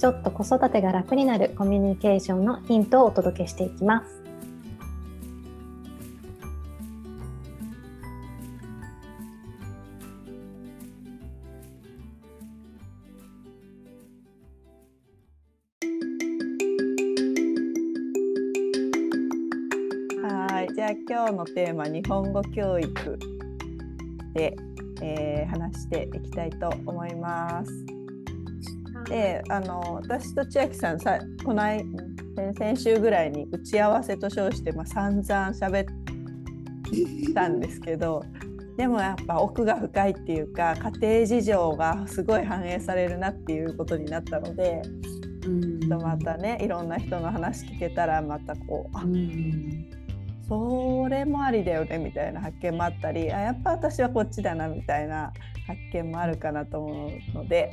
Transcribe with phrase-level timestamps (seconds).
[0.00, 4.22] ちょっと子育てが楽になるコミュニケーションのヒントをお届けしていきます。
[20.22, 23.18] はい、じゃあ今日のテーマ日本語教育
[24.32, 24.56] で、
[25.02, 27.99] えー、話していきたいと思います。
[29.10, 31.84] であの私と千秋さんさこの間
[32.56, 38.24] 先週ぐらいに打ち合わせと称して、まあ、散々喋ったんですけど
[38.78, 44.80] でもやっぱ奥が深いっていうか家庭事情がすごい反映されるなっていうことになったので。
[45.46, 49.04] うんとまたねいろんな人の話聞けたらまたこうあ
[50.46, 55.32] それもありだよねみたいな発見もあったりあやっぱ私はこっちだなみたいな
[55.66, 57.72] 発見もあるかなと思うので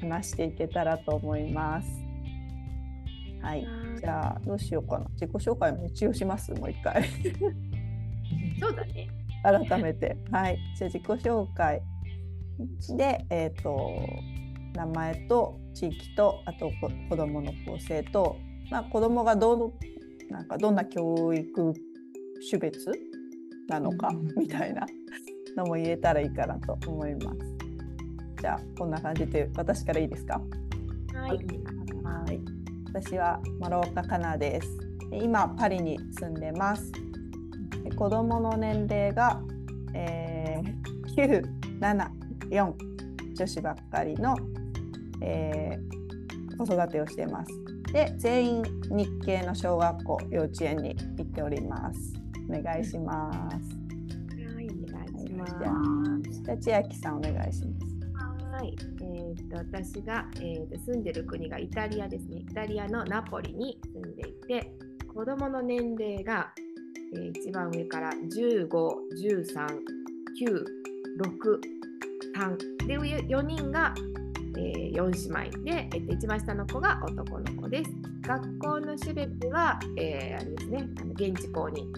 [0.00, 1.88] 話していけたらと思います。
[3.42, 3.66] はい、
[4.00, 5.06] じゃあどうしようかな。
[5.12, 7.04] 自己紹介も一応しますもう一回。
[8.60, 9.08] そうだね。
[9.42, 11.80] 改めて、はい、じゃあ自己紹介
[12.96, 14.00] で、えっ、ー、と
[14.74, 16.70] 名前と地域とあと
[17.08, 18.36] 子どもの構成と、
[18.70, 21.74] まあ、子どもがどうなんかどんな教育
[22.48, 22.90] 種別
[23.68, 24.86] なのかみたいな
[25.56, 27.55] のも言えたらいいかなと思います。
[28.40, 30.40] じゃあこんな感じで私からいいですか？
[31.14, 31.30] はい。
[31.30, 31.36] は
[32.32, 32.40] い。
[32.86, 34.68] 私は丸岡かなです。
[35.12, 36.92] 今パリに住んでます。
[37.96, 39.40] 子供の年齢が、
[39.94, 41.50] えー、
[41.80, 42.74] 974
[43.34, 44.36] 女子ばっかりの、
[45.22, 47.52] えー、子育てをしています。
[47.92, 52.12] で全員日系の小学校幼稚園に行っております。
[52.50, 53.36] お願いします。
[54.54, 54.68] はい。
[54.68, 55.54] お願いします。
[56.44, 57.95] じゃあ千秋さんお願いします
[58.56, 62.38] はい、えーと、私が、えーと、住んでる国がイタリアですね。
[62.38, 64.72] イタリアのナポリに住んでいて、
[65.14, 66.54] 子供の年齢が、
[67.14, 69.66] えー、一番上から15、13、
[70.40, 70.64] 9、
[71.20, 71.60] 6、
[72.34, 73.92] 3で4人が、
[74.56, 77.90] えー、4姉妹で、えーと、一番下の子が男の子です。
[78.22, 81.92] 学校の種別は、えー、あれですね、あの現地校に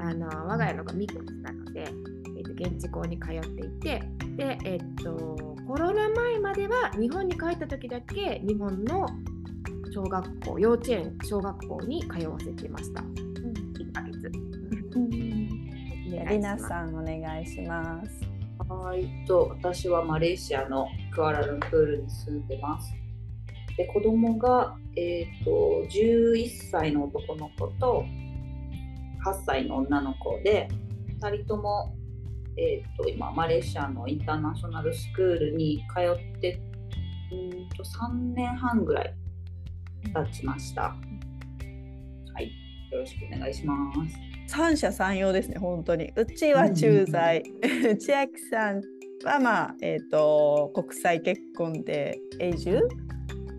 [0.00, 4.02] あの我が家のがミックスなので、えーと、現地校に通っていて、
[4.36, 9.06] で、えっとコロナ前までは日本に帰った時だけ日本の
[9.92, 14.30] 小学校幼稚園小学校に通わせてました、うん、1ヶ月、
[14.96, 15.34] うん、
[16.28, 18.20] りなさんお願いします。
[18.68, 19.26] はい。
[19.26, 22.92] と私はマレーシアのクアラルンプールに住んでます。
[23.76, 28.04] で子供がえっ、ー、と11歳の男の子と
[29.24, 30.68] 8歳の女の子で
[31.20, 31.96] 2人とも
[32.56, 36.60] えーと、今マレーシアのインターナショナルスクールに通って
[37.32, 39.14] うんと3年半ぐらい
[40.12, 40.82] 経ちました。
[40.82, 40.96] は
[42.40, 42.46] い、
[42.92, 43.74] よろしくお願いしま
[44.08, 44.34] す。
[44.46, 46.12] 三者三様ですね、本当に。
[46.14, 47.42] うちは駐在、
[47.98, 48.82] 千秋さん
[49.24, 52.88] はまあえっ、ー、と国際結婚で永住、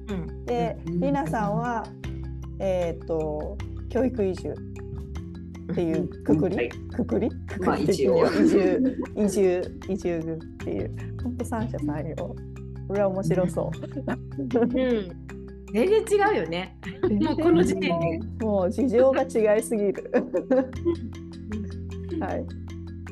[0.10, 1.86] うん、で、りなさんは
[2.60, 3.58] えっ、ー、と
[3.90, 4.54] 教育移住。
[5.72, 7.30] っていうくくり、はい、くくり？
[7.30, 10.96] くくり的には移住移住移住っていう。
[11.24, 12.16] 本当三者三様。
[12.88, 13.72] これは面白そう、
[14.38, 15.26] うん、
[15.74, 16.78] 全然違うよね。
[17.22, 18.20] もうこの時点で。
[18.46, 20.12] もう事情が違いすぎる。
[22.20, 22.46] はい。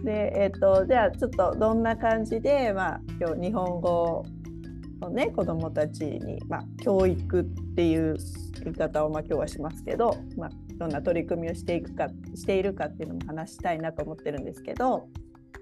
[0.03, 4.25] でえっ、ー、とじゃあちょっとどんな感じでまあ今日日本語
[5.01, 7.44] のね子どもたちに、まあ、教育っ
[7.75, 8.17] ていう
[8.63, 15.07] 言い方をまあ今日はしますけど、まあ、どんな取り組みをしていくかしているかっていうのも話したいなと思ってるんですけど、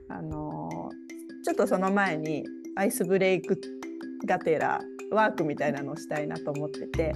[0.09, 3.59] あのー、ちょっとその前にアイスブレイク
[4.25, 4.79] がてら
[5.11, 7.13] ワークみたいなのをしたいなと思ってて、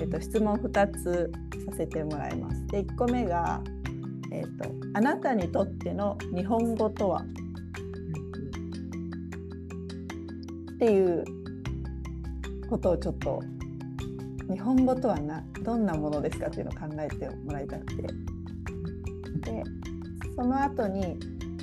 [0.00, 1.30] えー、と質問2つ
[1.66, 2.66] させてもらいます。
[2.68, 3.60] で1個目が、
[4.32, 7.24] えーと「あなたにとっての日本語とは?」
[10.74, 11.24] っていう
[12.68, 13.42] ことをちょっと
[14.48, 18.02] 日本語とはなどんなものですかっていうのを考えてもらいたくて。
[19.46, 19.62] で
[20.34, 21.18] その後に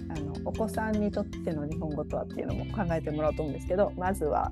[0.10, 4.52] あのお子さんにとっての日本語とはっていうのも考えてもらおうと思うんですけどまずは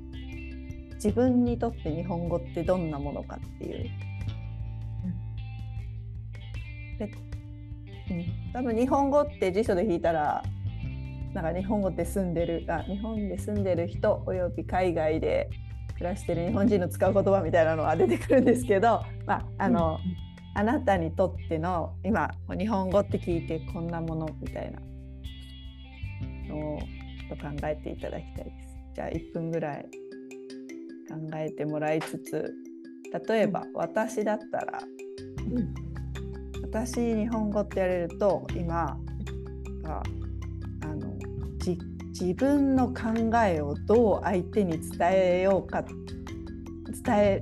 [0.96, 3.90] 自分にとって日本語ってどんなものかっていう。
[7.00, 7.12] で
[8.12, 10.44] うん、多分日本語って辞書で引いたら
[11.34, 15.50] なんか日本語で住んでるあ日本で住んでる人および海外で
[16.02, 20.00] 暮らしてる日本人の使う言葉みたいなのが出てくるんですけど、まああの、
[20.56, 24.80] あなたにとっての今日本語って聞いてこんなものみたいな
[26.50, 26.80] のを
[27.30, 28.78] と考えていただきたいです。
[28.96, 29.84] じゃあ1分ぐらい
[31.08, 32.52] 考えてもらいつつ
[33.28, 34.82] 例えば私だったら、
[36.64, 38.98] 私日本語って言われると今
[39.86, 40.02] あ
[40.84, 41.14] あの
[41.60, 41.78] じ
[42.22, 45.84] 自分の考えをどう相手に伝えようか
[47.04, 47.42] 伝え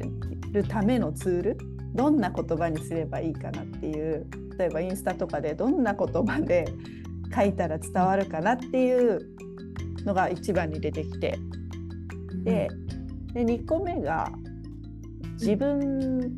[0.53, 1.57] るためのツール
[1.93, 4.25] どんな言葉にすればいいかなっていう
[4.57, 6.65] 例えばインスタとかでどんな言葉で
[7.35, 9.19] 書いたら伝わるかなっていう
[10.05, 11.37] のが一番に出てきて。
[12.43, 12.69] で
[13.33, 14.31] で2個目が
[15.33, 16.37] 自分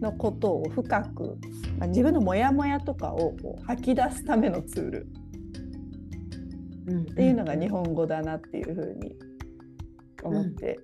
[0.00, 1.38] のことを深く、
[1.78, 5.06] まあ、自分のモヤモヤとかをこう吐き出すためのツール。
[6.88, 9.14] っていうのが日本語だなっていうふうに
[10.22, 10.78] 思って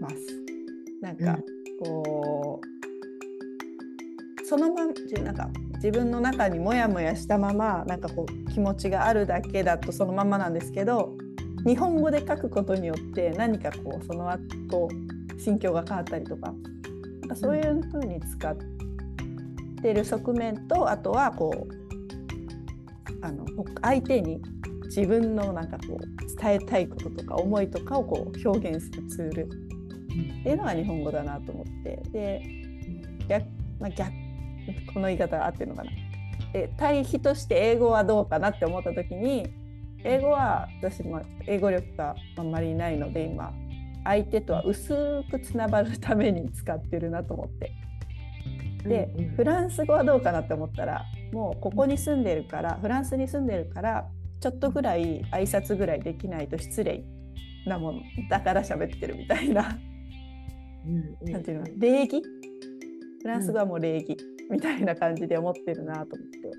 [0.00, 0.16] ます。
[1.00, 1.38] なんか
[1.82, 4.92] こうそのまま
[5.22, 11.14] なんか自分の中にモヤモヤしたままなんかこう気持ちがあるだけだとそのままなんですけど
[11.66, 14.88] 日本語で書くことによって何かこうその後
[15.38, 16.54] 心境が変わったりとか
[17.20, 18.56] なんかそういうふうに使っ
[19.82, 23.46] てる側面とあとはこうあの
[23.82, 24.40] 相手に
[24.86, 32.02] 自分のなんかこう伝えたいこととか思いとかをこう表現するツールっていうのが日本語だなと思って。
[32.12, 32.42] で
[33.28, 33.46] 逆,、
[33.80, 34.12] まあ、逆
[34.92, 35.90] この言い方が合ってるのかな。
[36.52, 39.46] で対比として英語はどうかなって思った時に
[40.04, 43.52] 英語は私も英語力があんまりないので今
[44.04, 47.72] 相手とは薄くつながるために使ってるなと思って。
[48.84, 54.06] で、フランス語はどうかなって思ったらもうここに住んでるからフランスに住んでるから
[54.44, 57.02] ちょっとぐらい挨拶ぐらいできないと失礼
[57.66, 59.78] なものだから喋ってるみたいな、
[60.86, 60.96] うん
[61.26, 61.64] うん、なんていうの？
[61.78, 62.20] 礼儀？
[63.22, 64.18] フランス語はもう礼儀
[64.50, 66.50] みたいな感じで思ってるなと思って、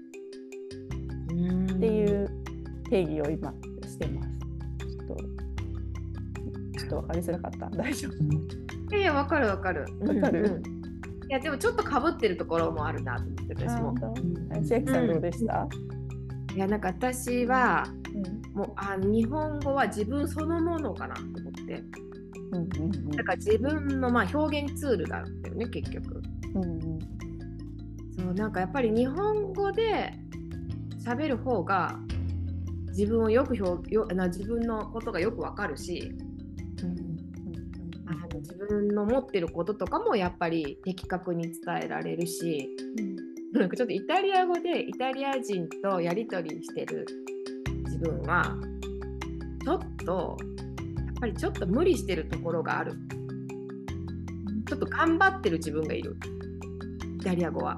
[1.36, 2.28] うん、っていう
[2.90, 3.54] 定義を今
[3.84, 4.30] してます。
[4.80, 5.16] ちょっと
[6.80, 7.70] ちょっと分かりづらかった。
[7.70, 8.10] 大丈
[8.90, 8.98] 夫？
[8.98, 9.82] いやわかるわかる。
[9.82, 9.88] わ
[10.22, 10.56] かる、うん。
[10.56, 10.66] うん、い
[11.30, 13.94] やでもちょっとかぶってるところもあるなと思って私も。
[14.64, 15.68] 千秋さんどうでした、
[16.56, 21.84] いやなんか私は、うん、もうあ日本語は自分そのものかなと思って。
[22.52, 26.22] うんうんうん、だから自分のまあ表現ツールだったよね結局。
[26.54, 27.00] うんうん、
[28.18, 30.14] そうなんかやっぱり日本語で
[31.04, 32.00] 喋る方が
[32.90, 36.14] 自分をよく表よな自分のことがよくわかるし、
[36.82, 36.96] うん、
[38.08, 43.16] あの自分の持ってることとかもやっぱり的確に伝えられるし、うん、
[43.56, 47.06] なんかちょっとイタリア語でイタリア人とやり取りしてる
[47.86, 48.54] 自分は
[49.64, 50.38] ちょっと
[50.98, 52.94] やっぱりちょっと無理してるところがある。
[54.68, 56.18] ちょっと頑張ってる自分がいる。
[57.22, 57.78] イタリア語は。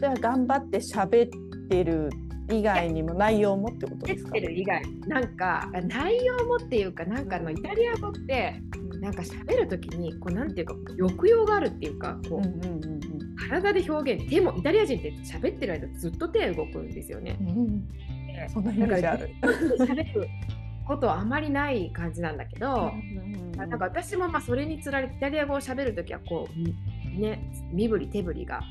[0.00, 1.30] じゃあ頑張って喋っ
[1.68, 2.10] てる
[2.50, 4.32] 以外にも内容もってことですか？
[4.32, 4.82] てる以外。
[5.06, 8.60] なんか内容もっていうかなんかのイタリア語って
[9.00, 13.00] なんか喋る時にこうなんていうか抑揚があるっていうかこう,、うんうんうんうん、
[13.36, 17.36] 体で表現手もイタリア人って喋ってる間ずっと手動くんですよね。
[17.40, 17.88] うん、
[18.52, 19.30] そんなイメージある。
[19.78, 20.28] 喋る
[20.86, 22.92] ことはあまりない感じなんだけど、
[23.56, 28.62] なんか私もまあそれにつられてイタリア語を喋る時はこうね身振り手振りが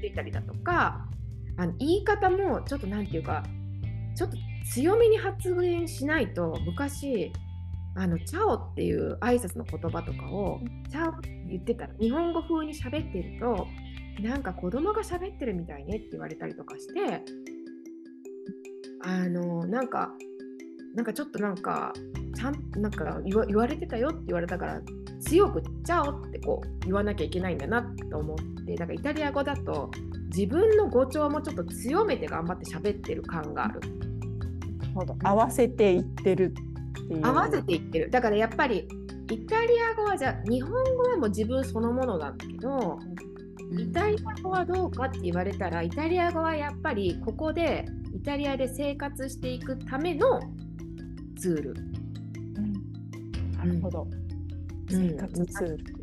[0.00, 1.06] ついたりだとか、
[1.56, 3.44] あの言い方もちょっと何て言うか
[4.14, 4.36] ちょっと
[4.70, 7.32] 強めに発言しないと昔
[7.96, 13.66] あのチャオっていう挨拶の言葉とかをチャオって言ってたら日本語風に喋ってると
[14.20, 17.22] なんか子供が喋ってるみたいねって言われたりとかして
[19.02, 20.12] あのなんか
[20.94, 21.92] なんかちょっとなんか
[22.36, 24.80] ちゃんなんか言わ言われてたよって言われたから
[25.20, 29.90] 強く「チャオ」ってこう言わなきゃいけないんだなと思ってだからイタリア語だと
[30.34, 33.80] 自分の語調もちょっと強めて頑張って喋ってる感がある。
[35.22, 36.54] 合わせていってる。
[37.22, 38.10] 合わせていってる。
[38.10, 38.88] だからやっぱり
[39.30, 42.98] イタリア語はじゃあ日本語はもう自分そのものなんだけど、
[43.78, 50.40] イタリア語はどうかって言われたらイタリア語はやっぱりここでイタリアで生活していくための
[51.38, 51.74] ツール。
[52.56, 54.06] うん、なるほど。
[54.88, 56.00] 生活ツール。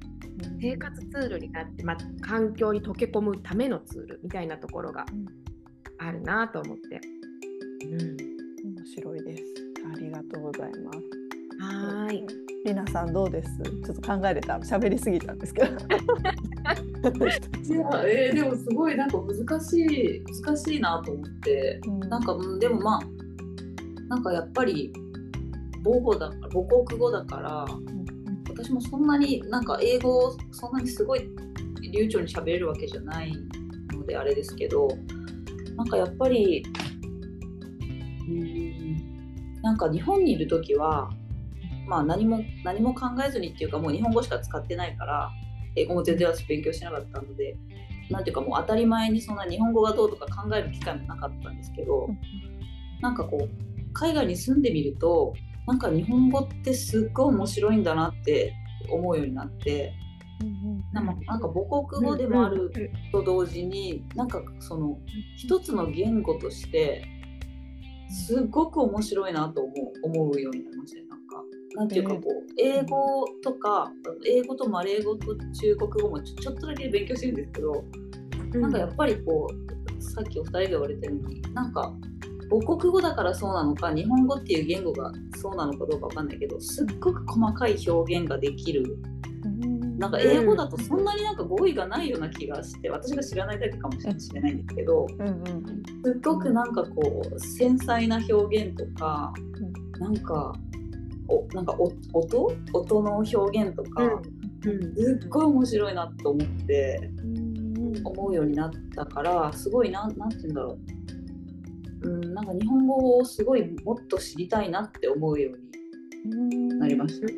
[0.62, 5.06] 生活ツールになって、まあ、環境に溶け込むためのツールみたいなところが
[5.98, 7.02] あるなと思って、
[7.86, 8.18] うん、
[8.78, 9.47] 面白いです
[10.27, 11.00] とうございます。
[11.60, 12.24] はい。
[12.65, 13.50] りなさんどうです？
[13.86, 15.67] ちょっと考えれた喋りすぎたんですけど。
[15.72, 15.74] い
[17.79, 21.79] や、えー、でもすごいなんか難しい難しいなと思って。
[22.10, 23.01] なんかうんでもまあ
[24.10, 24.91] なんかやっぱり
[25.84, 27.65] 母語だ母国語だから
[28.50, 31.29] 私もそんなになんか英語をそんなにすごい
[31.93, 33.34] 流暢に喋れるわけじゃない
[33.93, 34.88] のであれですけど
[35.75, 36.87] なんかやっぱりうん
[39.67, 41.09] なんか日本にいる時は
[41.88, 45.29] まあ何も何も考えずにっていうかもう日本語しか使ってないから
[45.75, 47.57] 英語も全然私勉強しなかったので
[48.09, 52.07] なんていうかもう当たり前にそんな日本語がどうとか考える機会もなかったんですけど
[53.01, 55.33] なんかこう海外に住んでみると
[55.67, 58.53] なんか日本語ってすっごい面白いんだなって
[58.89, 59.93] 思うようになって。
[60.93, 61.05] なん
[61.41, 62.71] か母国語でもある
[63.12, 65.00] と同時になんかその
[65.36, 67.16] 一つの言語として
[68.10, 71.44] すごく面白いなと思う思うようになりましたねなんか。
[71.76, 73.92] なんていうかこう英語とか
[74.26, 77.84] 英語とマレー語と中国語もちょちょっとだけ勉強してるんですけど、
[78.54, 81.94] なんかやっぱりこうさっきお二人が言われたようになんか
[82.50, 88.98] 母国語だからそうなのか日本語っていう言語がそうなのかどうかわかんないけどすっごく細かい表現ができる
[89.98, 99.34] なんか英語だとそんなになんか語彙がないような気がして私が知らないだけかもしれないんですけど、うんうん、すっごくなんかこう繊細な表現とか、
[99.98, 100.54] うん、なんか
[101.27, 102.56] おなんかお音？
[102.74, 107.12] 音の表現とか、うん、すっごい面白いなと思って、
[108.04, 110.77] 思うようになったからすごいなんなんて言うんだろ
[112.04, 117.34] う、うん、なんか日本語をすごいもっと知りたいなって思うようになりましたね。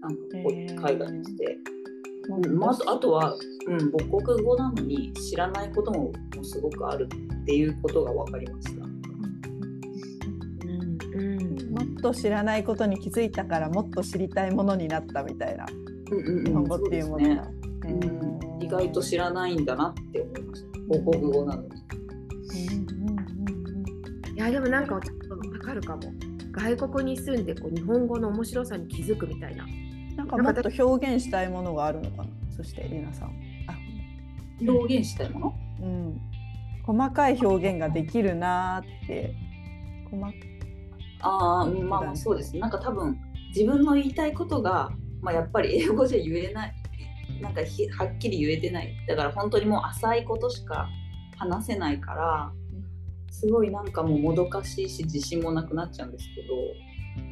[0.00, 1.58] なんか海外にして。
[2.38, 3.34] まあ、あとは、
[3.66, 7.08] うん、母国語なのに知らないこともすごくある
[7.42, 8.84] っていうことが分かりました。
[11.12, 11.38] うん、
[11.72, 15.66] もっと知らないことに気づいたからもっと知りたいものになったみたいな、
[16.44, 17.50] 日本語っていうものが、
[18.60, 20.68] 意外と知らないんだなって思いました。
[20.88, 21.68] 母国語なのに。
[24.36, 26.02] いやでもなんかちょっと分かるかも。
[26.52, 29.64] 外国に住んでこう日本語の面白さに気づくみたいな
[30.16, 32.28] なんかもっと表現したいものがあるのかな？
[32.56, 33.28] そしてりなさん。
[33.66, 33.74] あ。
[34.60, 36.20] 表現したいもの、うん、
[36.84, 39.34] 細かい表現ができるなって。
[40.10, 40.32] 細
[41.22, 43.18] ああまあそうですなんか多分
[43.54, 44.90] 自分の言いたいことが、
[45.20, 46.74] まあ、やっぱり英語じゃ言えない。
[47.40, 48.94] なんかはっきり言えてない。
[49.06, 50.88] だから本当にもう浅いことしか
[51.38, 52.52] 話せないから
[53.30, 56.54] すごいなんかもうもどかしいし自信もなくなっちゃうんですけど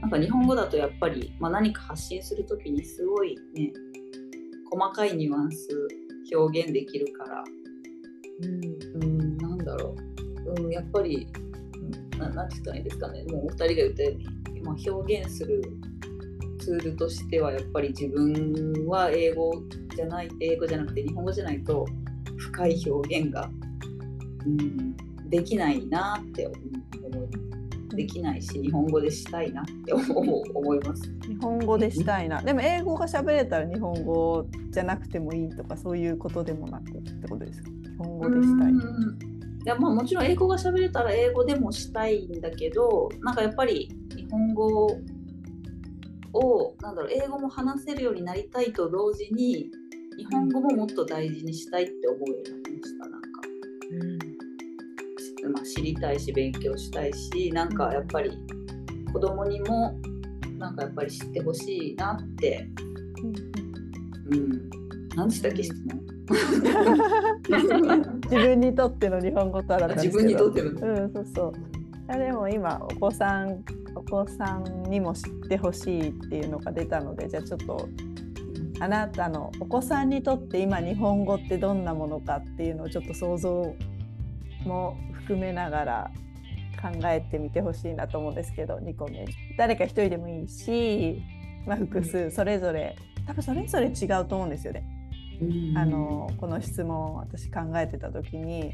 [0.00, 3.72] なんか日本語だとやっぱり、まあ、何か発信する時にすごいね
[4.70, 5.68] 細かいニュアンス
[6.34, 7.44] 表現できるから、
[8.42, 9.96] うん、うん、なんだろ
[10.56, 11.26] う、うん、やっぱり、
[12.12, 13.24] うん、ななんて言ったらいいですかね。
[13.30, 15.62] もうお二人が言ったように、まあ、表現する
[16.58, 19.54] ツールとしてはやっぱり自分は英語
[19.96, 21.86] じゃない英語じゃなくて日本語じゃないと
[22.36, 23.50] 深い表現が、
[24.44, 24.96] うん、
[25.30, 27.47] できないなって思います。
[27.98, 31.02] できないし日本語でしたいなって思う思います。
[31.28, 32.40] 日本語でしたいな。
[32.40, 37.70] でも英語が喋れたら日本語じゃなくてもいいとかそういうことでもなくってことですか？
[37.70, 38.72] 日本語でしたい。
[38.72, 38.74] い
[39.64, 44.86] やまあもちろん英語が喋れたら英語でもしたいんだけどなんかやっぱり日本語
[46.32, 49.68] をなんだろう英語も話せるようになりたいと同時に
[50.16, 53.17] 日本語ももっと大事にしたいって思うようになりましたな
[55.48, 58.30] まあ、知りたいし勉強したいしなんかやっぱり
[59.12, 59.98] 子供にも
[60.58, 62.68] なんかやっぱり知ってほしいなって、
[64.30, 64.70] うん、
[65.14, 66.08] 何でしたっけ質問？
[68.24, 71.52] 自分にとっての日本語とあら自分にとっての、うん、そうそう。
[72.08, 73.64] あでも今お子さん
[73.94, 77.88] お子さんにも知ってほしいっていうのが出たのでじゃあちょっと
[78.80, 83.74] あなたのお子さんにとって今日本語ってどんなものかっていうのをちょっと想像
[84.64, 84.96] も
[85.28, 86.10] 含めながら
[86.80, 89.26] 考えてみてほしいなと思うんですけど2個目。
[89.58, 91.20] 誰か1人でもいいし、
[91.66, 94.84] まあ、複数それぞれ多分それぞれ違うと思うんですよね。
[95.76, 98.72] あのこの質問を私考えてた時に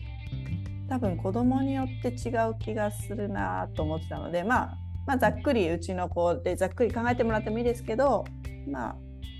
[0.89, 8.25] 多分子供によって違う気がするなと思ってたので、まあ、まあざっくりうちの子でざっくり考えてもらってもいいですけど
[8.71, 8.97] まあ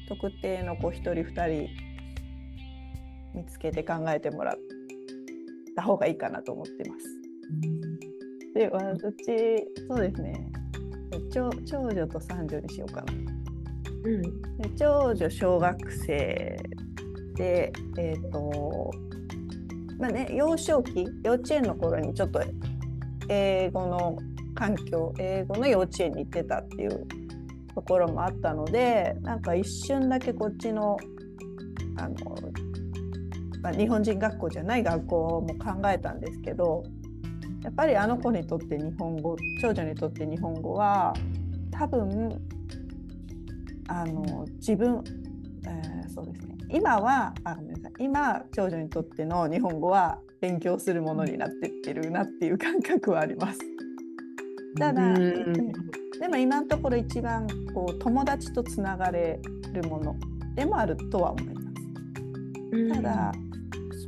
[0.09, 1.69] 特定の子1人2人
[3.35, 4.57] 見つけて考えてもらっ
[5.75, 5.77] て。
[5.77, 7.07] た方がいいかなと思ってます。
[8.55, 10.49] で私そうですね
[11.33, 13.13] 長長女と三女にしようかな。
[14.05, 16.57] うん、で長女小学生
[17.37, 18.91] でえっ、ー、と
[19.99, 22.41] まあね幼少期幼稚園の頃にちょっと
[23.29, 24.19] 英語の
[24.55, 27.07] 環境英語の幼稚園に行ってたっていう
[27.75, 30.97] ところもあったのでなんか一瞬だけこっちの
[31.97, 32.17] あの、
[33.65, 36.85] まあ、日本人学校じゃない学校も考えたんですけど
[37.63, 41.15] やっぱりあの子にとって日本語長女にとって日本語は
[41.71, 42.39] 多分
[43.89, 45.03] あの自分、
[45.67, 53.59] えー、そうですね今はあごめんなさい今長女にとっての日本語は勉強するものになってってるなっていう感覚はあります。
[54.79, 59.41] ただ、でも今のところ一番こう友達とつながれ
[59.73, 60.17] るもの
[60.55, 62.95] でもあるとは思います。
[62.95, 63.33] ただ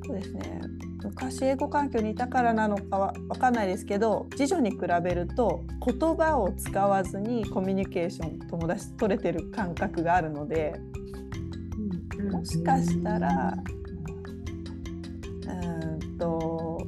[0.06, 0.60] そうですね。
[1.02, 10.74] 昔英語環境にいたからなのかは分かんないですけど次女に比べると言葉を使わずにコミュニケーション友達と取れてる感覚があるので
[12.30, 13.56] もしかしたら
[15.46, 16.78] うんと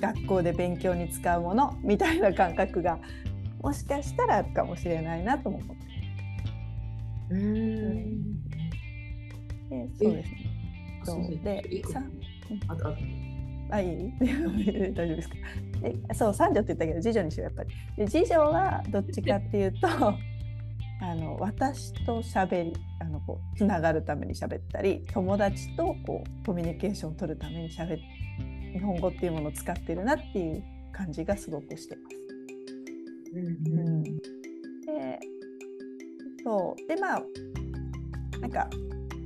[0.00, 2.98] 学校で勉強に使うものみたいな感覚が
[3.62, 5.84] もしかしたらあるかもしれないなとも思って。
[7.30, 8.34] うん。
[9.70, 10.30] でそうです
[11.44, 11.62] ね。
[11.82, 11.98] そ
[12.50, 12.88] うでさ
[13.70, 14.12] ああいい？
[14.94, 15.34] 大丈夫ですか？
[16.08, 17.70] でそう三女って言ったけど次女にしようやっぱり。
[17.96, 19.88] で次女はどっちかっていうと
[21.00, 27.98] あの私と喋りあのこうつながるために喋ったり友達とこうコミュニケーションを取るために喋
[28.72, 32.16] 日本語っていうものを使ってるなっていう感じがすごくしてます。
[33.34, 34.10] うん、うん、で
[36.44, 36.88] そう。
[36.88, 37.22] でまあ
[38.40, 38.68] なんか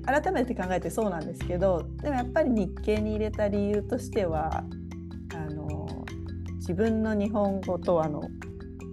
[0.09, 4.65] 改めて考えてそうなんですけどでもやっぱり日経に入れた理由としては
[5.35, 5.87] あの
[6.57, 8.23] 自分の日本語とあの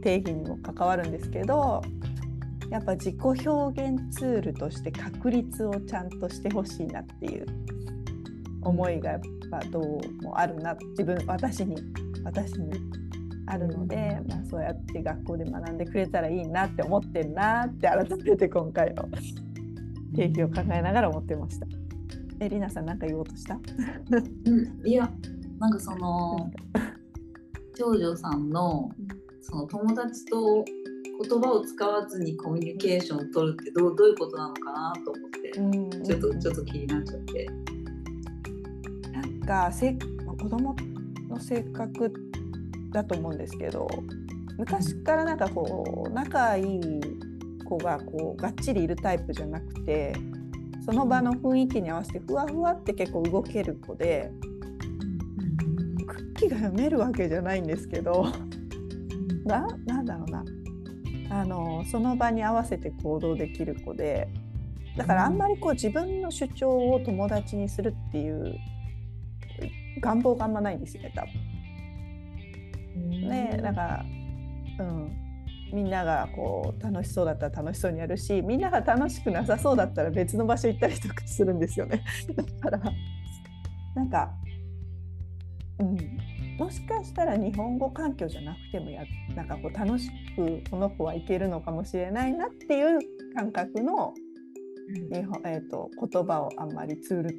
[0.03, 1.81] 定義にも関わるんですけど
[2.69, 7.45] やっぱ自己表現ツールとして確率をちゃんとしてほしいなっていう
[8.61, 11.77] 思いがやっぱどうもあるな自分私に
[12.25, 12.73] 私に
[13.47, 19.07] あるので、まあ、そうやって学校で学んでくれたらいいなって思ってるなって改めて今回の
[20.15, 21.67] 定義を考えながら思ってました。
[22.39, 23.57] えりなさん何か言おうとした、
[24.45, 25.09] うん、いや
[25.57, 26.51] なんかその
[27.77, 28.89] 長女さんの
[29.41, 30.65] その友達と
[31.21, 35.51] 言葉を使わずにコミュニケーションを取るってどうどういうことなのかなと思って、
[36.05, 37.47] ちょっとちょっと気になっちゃって。
[39.13, 40.75] なんかせ子供
[41.29, 42.11] の性格
[42.91, 43.87] だと思うんですけど
[44.57, 46.81] 昔からなんかこう仲いい
[47.65, 50.13] 子がこうがっちりいるタイプじゃなくて
[50.85, 54.31] その場の雰囲気に合わせてふわふわって結構動ける子で
[56.07, 58.27] 空気が読めるわけじゃないんですけど
[59.45, 60.43] ななんだろうな。
[61.27, 64.29] あのその場に合わせて行動できる子で
[64.95, 68.55] だからあんまりこう自分の主張を友達にするっていう
[69.99, 71.31] 願望があんまないんですよね多分。
[73.27, 74.05] ねだから
[74.79, 75.11] うん
[75.73, 82.03] みんながこう楽しそうだったら楽しそうにやるしみんなが楽しくなさそうだったら別の場所行ったりとかするんですよね。
[82.35, 82.93] だから
[83.95, 84.31] なんか、
[85.79, 85.97] うん、
[86.57, 89.03] もしかしたら日本語環境じゃなくてもや
[89.35, 92.99] なんかこう楽しくこの子はいけるのかもしれないなっていう
[93.35, 94.13] 感覚の
[95.11, 97.35] 日本、えーと、言葉をあんまりツール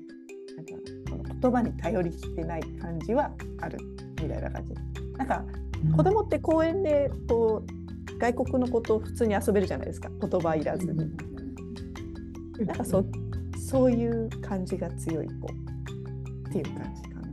[0.57, 0.73] なんか
[1.11, 3.79] この言葉に頼りきってない感じはある
[4.23, 4.75] みたいな感じ。
[5.17, 5.45] なんか
[5.97, 7.76] 子供って公園でこう
[8.19, 11.11] 外国のことを普通に遊べるじゃないですか言葉いらずに。
[12.59, 13.05] なんかそ
[13.59, 17.29] そういう感じが強い子っていう感じかな。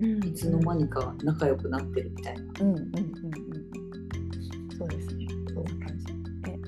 [0.00, 2.42] うん、いつの間にか仲良くなってるみたいな。
[2.60, 2.92] うんうんうんうん。
[4.78, 5.26] そうですね。
[5.54, 6.06] そういう感じ。
[6.48, 6.58] え、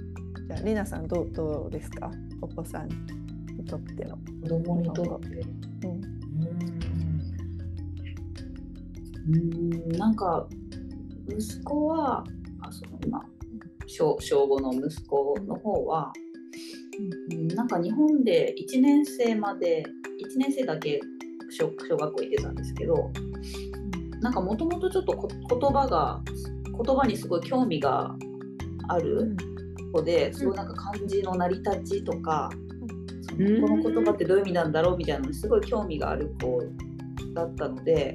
[0.47, 2.11] じゃありなさんどうどうですか？
[2.41, 4.19] お子さんにとっての。
[4.43, 5.45] 子供にとって。
[5.87, 6.01] うん。
[9.35, 10.49] うんなんか
[11.29, 12.25] 息子は
[12.71, 13.23] その今
[13.87, 16.13] 小小5の息子の方は、
[17.31, 19.85] うん、なんか日本で1年生まで
[20.21, 21.01] 1年生だけ
[21.51, 23.11] 小小学校行ってたんですけど
[24.21, 26.21] なんかもともとちょっと言葉が
[26.85, 28.15] 言葉にすごい興味が
[28.89, 29.37] ある
[29.93, 32.51] 子で、すごいなんか漢字の成り立ちとか、
[33.29, 36.63] そのこの言葉ってどういう意味なんだろうみたいなのにすごい興味がある子
[37.35, 38.15] だったので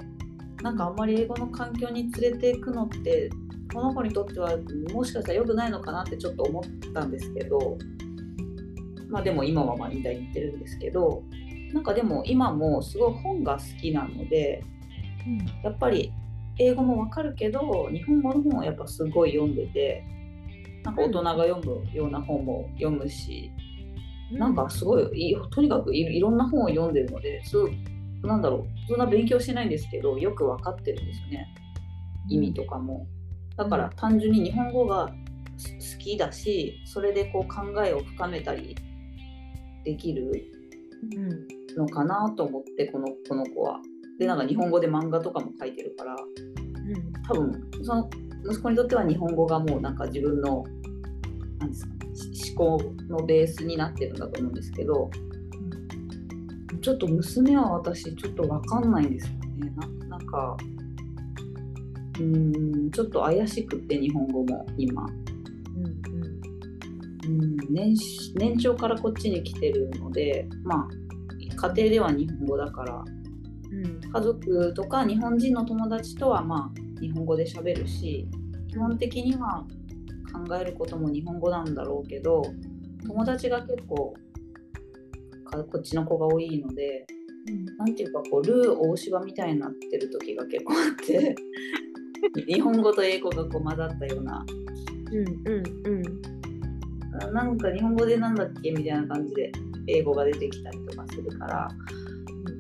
[0.61, 3.29] なんかあんまり英語の環境に連れていくのって
[3.73, 4.57] この子にとっては
[4.93, 7.77] もしかしたら良くないのかなってちょっと思ったんですけど
[9.09, 11.23] まあでも今はまあ2台に行ってるんですけど
[11.73, 14.63] なんかでも今もすごい本が好きなので、
[15.25, 16.13] うん、やっぱり
[16.59, 20.03] 英語もわかるけど日本語の本をやっぱすごい読んでて
[20.83, 23.51] なんか大人が読むような本も読むし、
[24.31, 27.55] うん、なんかすごいとにかくいろんな本を読んでるのです
[28.23, 31.53] なんだろうそんな勉強してないんですけどよく分かってるんですよね
[32.29, 33.07] 意味とかも。
[33.57, 38.75] だから単純に日本語が好きだしそれでこう考えを深めたり
[39.83, 40.31] できる
[41.15, 43.79] うんのかなと思ってこのこの子は。
[44.19, 47.13] でなんか日本語で漫画とかも書いてるからうん。
[47.23, 48.09] 多分その
[48.49, 50.63] 息子にとっては日本語がもうなんか自分の
[51.59, 55.09] なんですかし思考のベースになってるんだと思うんですけど
[56.81, 59.73] ちょっと娘は私ちょっと分かんないんですよね。
[59.75, 60.57] ななんか
[62.19, 65.05] うーんちょっと怪しくって日本語も今。
[65.75, 70.87] うんうん年し年長からこっちに来てるのでまあ
[71.69, 73.03] 家庭では日本語だから。
[73.69, 73.99] うん。
[74.09, 78.27] 家族とか日本人の友達とはまあ日本語で喋るし
[78.69, 79.65] 基本的には
[80.31, 82.41] 考えることも日本語なんだろうけど
[83.05, 84.13] 友達が結構
[85.47, 87.05] かこっちの子が多いので
[87.77, 91.35] なんていうかこうルー大芝みたいになってる時が結構あって
[92.47, 94.45] 日本語と英語がこう混ざったような。
[95.11, 97.33] うんうんうん。
[97.33, 99.51] なんか日本語でなんだっけみたいな感じで
[99.87, 101.67] 英語が出てきたりとかするから、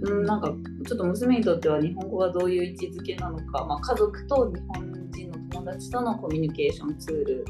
[0.01, 0.53] うん、なんか
[0.87, 7.45] ちょっと娘にとっては日本語がどういう位置づけなのか、まあ、家族と日本人の友達とのコミュニケーションツール、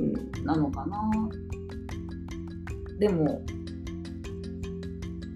[0.00, 1.10] うん、なのかな。
[2.98, 3.42] でも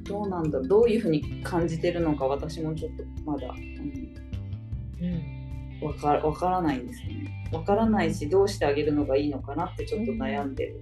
[0.04, 3.54] どうなんだどういうふうに感じてるのか私もちょっとまだ、
[5.82, 7.48] わかわからないんですよね。
[7.52, 10.80] わからないしどうしてあげるのがいいのかなってちょっと悩んでる。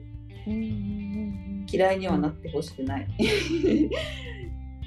[1.71, 3.09] 嫌いにはなってほしくない。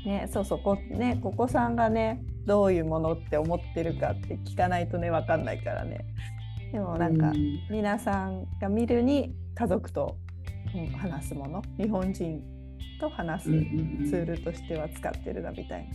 [0.06, 6.06] ね、そうそうこねここさんがねどういうものって思ってるかって聞かないとね分かんないからね
[6.72, 10.18] でもなんか、うん皆さんが見るに家族と、
[10.76, 12.44] うん話すもの日本人
[13.00, 15.90] と話すツールとしては使ってるなみたい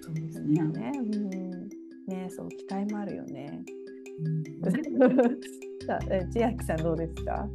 [0.00, 0.90] そうですな、ね。
[0.90, 3.62] ねうんねそう期待もあるよね。
[5.86, 7.48] さあえ千秋さんどうですか？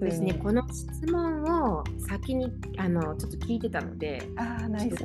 [0.00, 0.38] 私ね、普通に。
[0.38, 4.96] この質問を先にあのちょっと聞いてたので、ああナイス。
[4.96, 5.04] です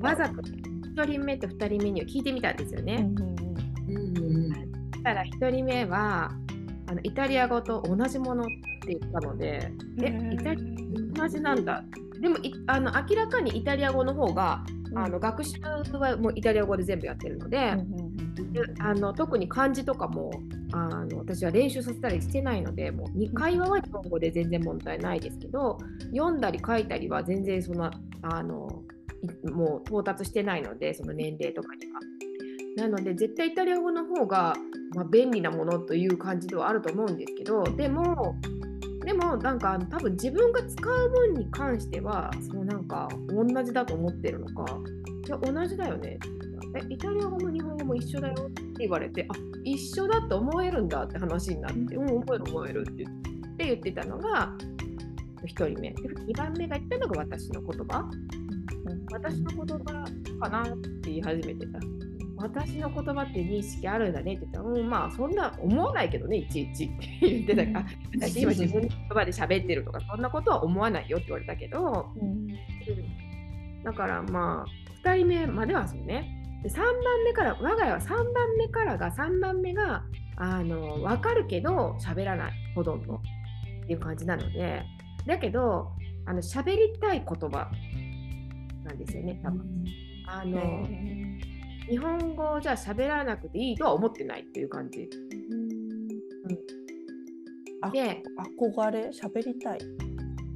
[0.00, 3.10] わざと1人目と2人目には聞いてみたんですよね。
[3.88, 5.02] うんうんうん。
[5.02, 6.30] たら1人目は
[6.86, 8.46] あのイタリア語と同じものっ
[8.86, 10.62] て言ったので、え、イタリ
[11.14, 11.82] 同じなんだ。
[12.20, 14.62] でもいあの明らかにイタリア語の方が、
[14.94, 15.60] あの学習
[15.92, 17.58] はもうイタリア語で全部やってるので、
[18.80, 20.30] あの特に漢字とかも
[20.72, 25.78] あの私は練習させたりしてないのでもう2会話は日本語で全然問題ないですけど
[26.14, 27.90] 読んだり書いたりは全然その
[28.22, 28.82] あの
[29.22, 32.00] いもう到達してないのでその年齢とかには。
[32.74, 34.54] なので絶対イタリア語の方が、
[34.94, 38.34] まあ、便利なものという感じではあると思うんですけどでも
[39.04, 44.78] でもなんか多分自分が使う分に関してはそのなんか同じだと思ってるのか
[45.26, 46.18] いや同じだよね。
[46.74, 49.34] えイタリア語も日本語も一緒だよって言われてあ
[49.64, 52.10] 一緒だって思えるんだって話になってうん。
[52.10, 54.52] 思える思えるって言って言ってたのが
[55.44, 55.90] 1人目。
[55.90, 58.10] で2番目が言ったのが私の言葉。
[59.12, 59.84] 私の言葉
[60.40, 61.78] かなって言い始めてた
[62.42, 66.84] 私の言葉って認識あるんだねって言ったら、うん、まあそんな思わないけどねいちいち。
[66.84, 67.86] って言ってたから
[68.20, 72.48] 私今自分の言葉で喋ってるとかそんなことは思わないよって言われたけど、うん。
[73.84, 76.60] だからまあ2人目まではそうね。
[76.62, 76.86] で3番
[77.24, 78.26] 目から我が家は3番
[78.58, 80.04] 目からが3番目が
[80.36, 84.82] あの分かるけど喋らないほとんどっていう感じなので。
[85.26, 85.92] だけど
[86.26, 87.70] あの喋りたい言葉
[88.84, 89.84] なんですよね多分。
[90.26, 91.21] あのね
[91.88, 95.08] 日本語じゃ喋らなくていいとは思ってないっていう感じ。
[97.82, 98.22] あで、
[98.60, 99.08] 憧れ？
[99.08, 99.78] 喋りたい？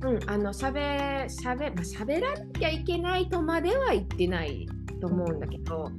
[0.02, 4.68] うん、あの喋喋まあ喋らなきゃいけないとまでは言ってない
[5.00, 5.90] と思うんだけど、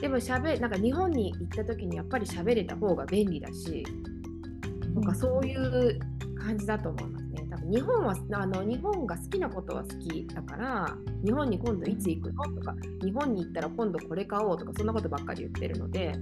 [0.00, 3.84] でも喋なんか日本に行った時にやっぱり喋れた方が便利だし、
[4.94, 5.98] なんかそういう
[6.38, 7.27] 感じだと思います
[7.70, 16.14] 日本はあの日本が好きなことは好きだから、日本に今度いつ行くのとか、日本に行ったら今度これ買おうとかそんなことばっかり言ってるので、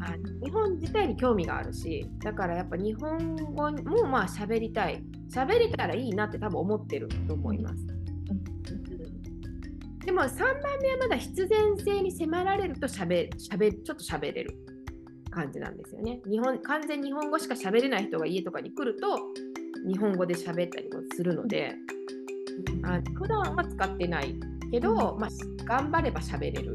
[0.00, 7.86] あ日本自体に興味があるし、だからやっぱ日本語もまあ喋りたい、喋れたらいいなって多分思ってると思います。
[10.04, 14.54] でも3番目はまだ必然性に迫られるとしゃべしゃべちょっと喋れる
[15.30, 16.20] 感じなんですよね。
[16.26, 19.18] 日本完全に日本語しか喋れない人が家とかに来ると
[19.86, 21.74] 日本語で喋ったりもするので、
[22.84, 24.34] あ普段は使ってない
[24.70, 25.30] けど、まあ、
[25.64, 26.74] 頑張れば喋れる。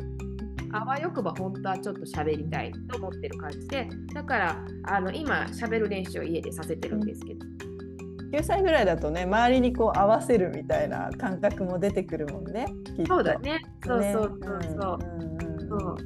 [0.72, 7.45] あわよくば本当はちょっと喋りたいと思ってる感じで、だからあの今喋る練習を家でさせてるんですけど、
[8.32, 12.67] 9歳ぐらいだとね周りにこう合わせるみたいな感覚も出てくるもんね
[13.08, 13.60] そうだね。
[13.84, 15.00] そうそうそう
[15.67, 15.98] そう。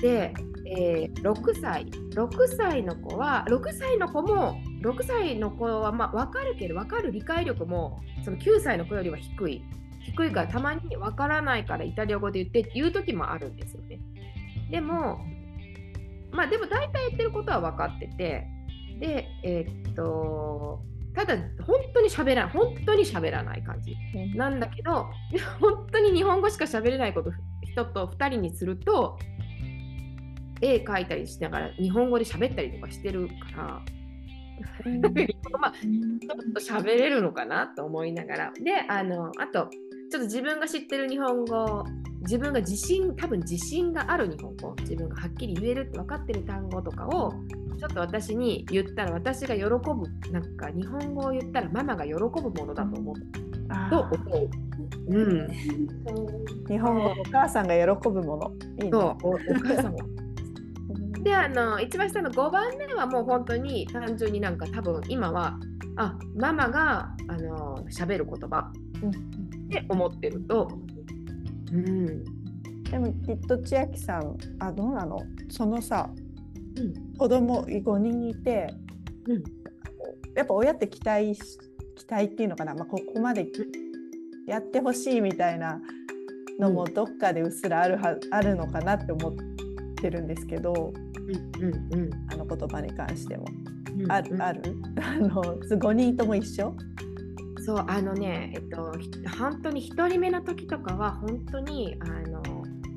[0.00, 0.34] で、
[0.66, 1.86] えー、6歳。
[2.14, 9.62] 6歳の子は6歳の子も6歳の子はまあ分かるけど分かる理解力もその9歳の子よりは低い。
[10.02, 14.00] 低いからたまに分からないからイタリア語で言って言う時もあるんですよね。
[14.70, 15.20] でも
[16.32, 18.46] まあでも大体言ってることは分かってて
[18.98, 20.82] でえー、っと
[21.14, 23.94] ただ本当に喋らない本当に喋らない感じ。
[24.34, 25.10] なんだけど
[25.60, 27.30] 本当に日本語しか喋れないこと
[27.62, 29.18] 人と2人にすると
[30.60, 33.82] 絵描いたりしながら日本語で喋ったりとかしてるから、
[35.60, 38.52] まあ、ちょっと喋れるのかなと思いながら。
[38.54, 39.68] であのあと
[40.10, 41.84] ちょっと自分が知ってる日本語
[42.22, 47.32] 自分が自信多分自信がある日本語自分がはっきり言えるって分かってる単語とかを
[47.78, 49.70] ちょっと私に言ったら私が喜ぶ
[50.30, 53.14] なんか日本語を言ったらママが喜ぶものだと思う。
[53.88, 54.50] と思う。
[55.08, 55.48] うん、
[56.68, 58.52] 日本語お母さんが喜ぶもの。
[58.78, 59.28] いいね、そう。
[59.28, 59.98] お母さんも
[61.22, 65.58] であの一番下の5番目はもう本当に単純になんか多分今は
[65.96, 70.68] あママがあの喋る言葉って思ってると、
[71.72, 72.24] うん、
[72.84, 75.18] でもきっと千秋さんあどうなの？
[75.50, 76.08] そのさ、
[76.76, 78.72] うん、子供5人いて、
[79.26, 79.42] うん、
[80.34, 83.46] やっぱ親って期待期待っていうのかな、まあ、ここまで
[84.46, 85.80] やってほしいみたいな
[86.58, 89.49] のもどっかでうっすらあるは、あるのかなって思って
[90.08, 90.92] るんですけど、
[91.58, 93.44] うんうんうん、あの言葉に関しても。
[93.94, 94.36] うんうん、ある？
[94.42, 94.62] あ る
[94.96, 96.74] あの5人とも一緒？
[97.62, 98.92] そうあのねえっと
[99.38, 102.42] 本当に1人目の時とかは本当にあの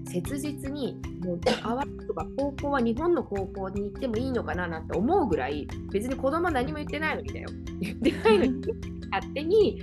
[0.06, 7.50] 切実にもうあわとか高校は日本の高校に行ってもいいのかななんて思うぐらい別に子供何も言ってないのにだよ。
[7.82, 8.62] 言ってないのに
[9.12, 9.80] 勝手に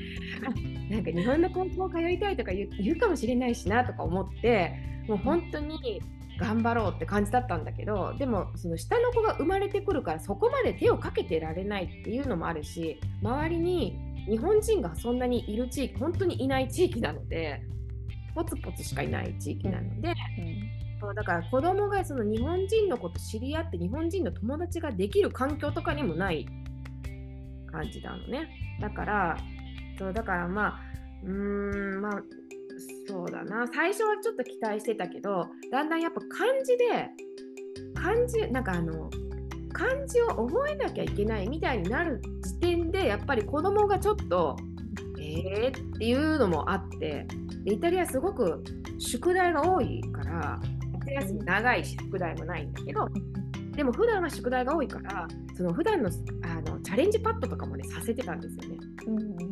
[0.47, 4.73] あなんか日本の高校通いたいとか言うかもしれないしなとか思って
[5.07, 6.01] もう本当に
[6.40, 17.62] 頑張ろうって感じだったんだけどでもその下の子が生まれてくるからそこまで手をかけてられないっていうのもあるし周りに日本人がそんなにいる地域本当にいない地域なので
[18.35, 20.16] ポツポツしかいない地域なので、うん、
[21.00, 26.46] そうだから子供がその日本人のこと知り合って日本人の友達ができる環境とかにもない
[27.70, 28.48] 感じなのね。
[28.81, 29.37] だから
[29.98, 30.81] そうだからまあ
[31.22, 32.22] うーんまあ
[33.11, 33.66] そうだな。
[33.66, 37.11] 最初はちょっと期待してたけどだんだんやっぱ漢字で
[37.94, 39.11] 漢字なんかあの
[39.73, 44.57] 漢字を覚えなきゃいけないみたいになる時点でやっぱり子供がちょっと
[45.18, 47.27] えーっていうのもあって
[47.64, 48.62] イタリアすごく
[48.99, 50.61] 宿題が多いから
[51.07, 53.09] 夏休み長いし宿題もないんだけど
[53.73, 56.11] でも普段は宿題が多いからその普段の
[56.42, 58.79] あのチャレンジパッドとかもねさせてたんですよね。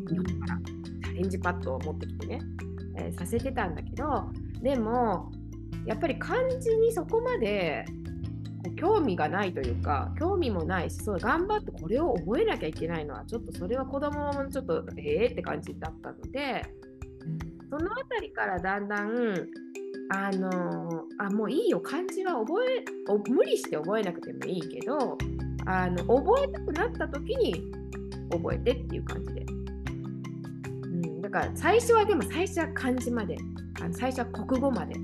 [0.09, 0.59] 日本から
[1.03, 2.39] チャレンジパッドを持ってきてね
[2.99, 4.29] えー、させてたんだけど
[4.61, 5.31] でも
[5.85, 7.85] やっぱり漢字にそこまで
[8.75, 16.65] 興味がないというか興味もないしそう頑張ってこれを覚えなきゃいけないのはちょっとそれは子供もちょっとええー、って感じだったので
[17.69, 19.47] その辺りからだんだん
[20.11, 22.83] あのー、あもういいよ漢字は覚え
[23.29, 25.17] 無理して覚えなくてもいいけど
[25.65, 27.71] あの覚えたくなった時に
[28.31, 29.45] 覚えてっていう感じで
[31.31, 33.37] だから最初はでも最初は漢字まで
[33.81, 34.95] あの最初は国語まで。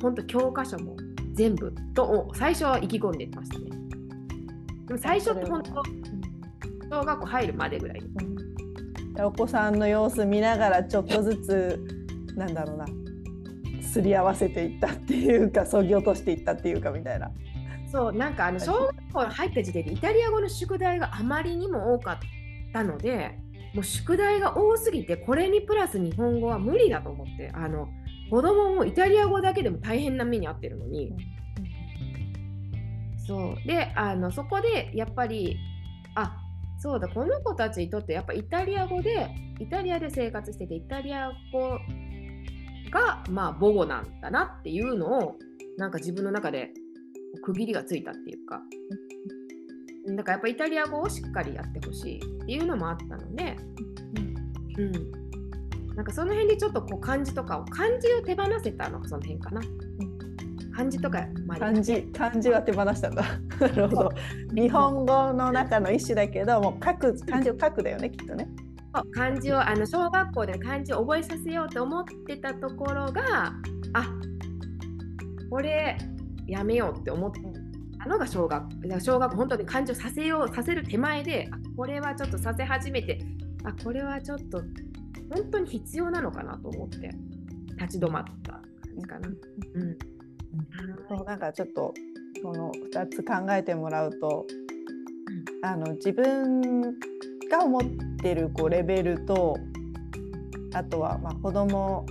[0.00, 0.96] 本当教科書も
[1.34, 3.66] 全部と最初は意気込んでましたね。
[4.86, 5.82] でも最初って本当
[6.90, 7.98] 小学校入るまでぐらい、
[9.18, 12.86] うん、お子さんの様子見ながらちょっとずつなんだろうな。
[13.82, 17.30] すり合わせていったっていうかそぎ落としていったっていうかみたいな。
[17.90, 22.18] そうなんかあの小学校入った時点でイタリア語の宿題があまりにも多かっ
[22.72, 23.36] たので
[23.74, 27.88] もう宿題が多すぎてこれにプラス日本語は無理だと思ってあの
[28.30, 31.12] 子供もイタリア語だけでも大変な目に遭ってるのに、
[33.26, 33.66] そう。
[33.66, 35.56] であのそこでやっぱり
[36.14, 36.36] あ
[36.78, 39.28] そうだこの子たちにとってやっぱイタリア語で
[39.58, 41.78] イタリアで生活しててイタリア語
[42.90, 45.36] がまあ母語なんだなっていうのを
[45.76, 46.70] なんか自分の中で
[47.42, 48.60] 区切りがついたっていうか、
[50.06, 53.56] だからやっぱイタリア語をしっかりやってほしいっていうのもあったので、
[54.78, 59.60] うん、なんかその辺でちょっとこう漢字とかを漢字を手放せたのがその辺かな。
[60.74, 61.26] 漢字とか
[61.58, 63.22] 漢字漢字は手放したんだ。
[63.60, 64.10] なるほど。
[64.54, 68.48] 日本語の中の一種だけど、もう書く漢字を書くだよねきっとね。
[69.12, 73.52] 漢字をあの小学校で漢字を覚えさせようと思ってたところが
[73.92, 74.04] あ
[75.48, 75.96] これ
[76.46, 77.40] やめようって思って
[78.02, 78.66] たのが小学
[79.00, 83.20] 小学本当に漢字をさせようさせる手前であこれはちょっとさせ始めて
[83.64, 84.62] あこれはちょっと
[85.30, 87.10] 本当に必要なのかなと思って
[87.80, 88.62] 立ち止まった感
[88.98, 89.28] じかな。
[89.28, 89.98] うん。
[91.08, 91.94] そうなんかちょっと
[92.42, 94.46] この2つ考えてもらうと、
[95.62, 96.82] あの自分
[97.50, 97.82] が思っ
[98.22, 99.56] てるこうレベルと
[100.72, 102.04] あとはまあ子供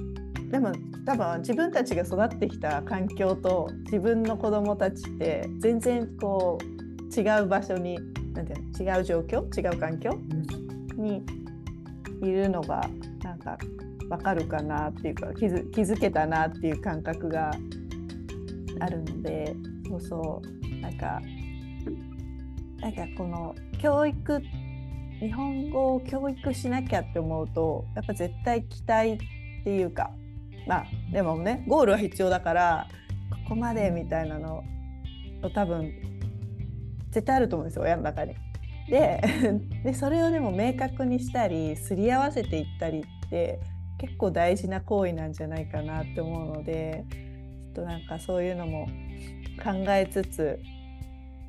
[0.52, 0.72] でも
[1.10, 7.98] 多分自分たちが育ってきた環境と自分の子供たちって全然こう違う場所に
[8.36, 10.12] なんていうの違う状況違う環境
[10.98, 11.24] に
[12.22, 12.88] いるのが
[13.24, 13.58] なんか
[14.08, 17.50] 分かるかなっていうか気づ気づけたなっていう感覚が
[18.80, 19.56] あるので
[19.90, 21.20] そうそうなんか
[22.82, 24.42] なんかこの教育
[25.20, 29.18] 日本語を教育しなきゃって思うとやっぱ絶対期待っ
[29.64, 30.12] ていうか
[30.70, 32.88] まあでもねゴールは必要だから
[33.32, 34.64] ここまでみたいなの
[35.42, 35.92] を多分
[37.10, 38.36] 絶対あると思うんですよ親の中に。
[38.88, 39.20] で
[39.84, 43.60] でそれをでも明確にしたりすり合わせていったりって
[43.98, 48.88] 結構大事な行為なんじゃないかなって思うのでちょっとなんかそういうのも
[49.64, 50.60] 考えつつ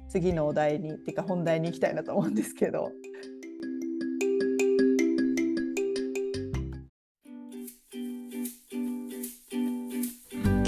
[0.08, 2.90] 次のお題にっていうか本題に行きたいなと思うんですけど。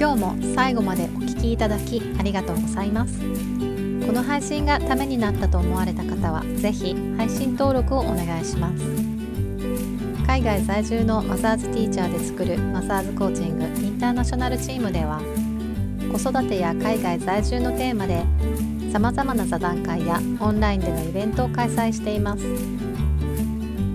[0.02, 3.20] 今日も最後までお聞きいただきありがとうございます。
[3.20, 3.24] こ
[4.12, 8.82] の配信がためになったと思われた方はぜひ配信登録をお願いします。
[10.26, 15.20] 海外在住のマザーズティーチャーで作るマザーズコーチングインターナショナルチームでは
[16.10, 18.24] 子育てや海外在住のテーマで
[18.90, 22.44] さまざまな座談会やオンラインでのイベントを開催しています。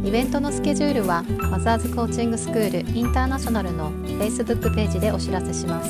[0.05, 5.89] イベントのスケジュールはマザーズコーチングスクールインターナショナルの Facebook ページでお知らせします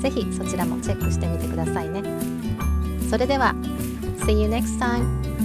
[0.00, 2.02] ぜひそちらもチェックしてみてくださいね
[3.10, 3.54] それでは
[4.26, 5.35] See you next time!